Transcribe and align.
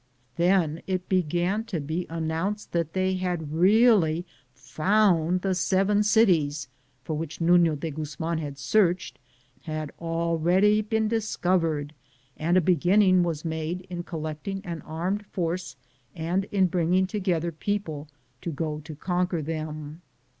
Then 0.35 0.81
it 0.87 1.07
began 1.07 1.63
to 1.65 1.79
be 1.79 2.07
noised 2.09 2.11
abroad 2.11 2.55
that 2.71 2.93
the 2.93 3.03
Seven 5.53 6.01
Cities 6.01 6.67
for 7.03 7.15
which 7.15 7.37
NuBo 7.37 7.79
de 7.79 7.91
Guzman 7.91 8.39
had 8.39 8.57
searched, 8.57 9.19
had 9.65 9.91
already 9.99 10.81
been 10.81 11.07
discovered, 11.07 11.93
and 12.35 12.57
a 12.57 12.61
beginning 12.61 13.21
was 13.21 13.45
made 13.45 13.81
in 13.91 14.01
collecting 14.01 14.65
an 14.65 14.81
armed 14.81 15.23
force 15.27 15.75
and 16.15 16.45
in 16.45 16.65
bringing 16.65 17.05
together 17.05 17.51
people 17.51 18.07
to 18.41 18.49
go 18.51 18.79
to 18.79 18.95
conquer 18.95 19.43
them. 19.43 20.01